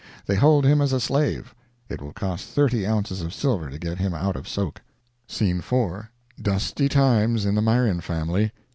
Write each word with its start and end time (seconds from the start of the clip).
They 0.25 0.33
hold 0.35 0.65
him 0.65 0.81
as 0.81 0.93
a 0.93 0.99
slave. 0.99 1.53
It 1.87 2.01
will 2.01 2.11
cost 2.11 2.47
thirty 2.49 2.87
ounces 2.87 3.21
of 3.21 3.35
silver 3.35 3.69
to 3.69 3.77
get 3.77 3.99
him 3.99 4.15
out 4.15 4.35
of 4.35 4.47
soak. 4.47 4.81
Scene 5.27 5.61
4.—Dusty 5.61 6.89
times 6.89 7.45
in 7.45 7.53
the 7.53 7.61
Myron 7.61 8.01
family. 8.01 8.51